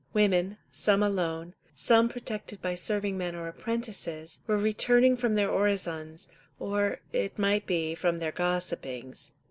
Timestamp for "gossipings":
8.31-9.33